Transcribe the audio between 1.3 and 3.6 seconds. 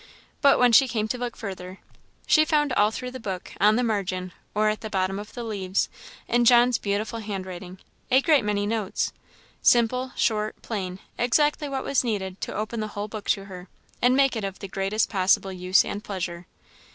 further, she found all through the book,